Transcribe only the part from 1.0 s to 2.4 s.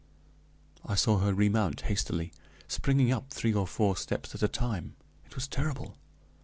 her remount hastily,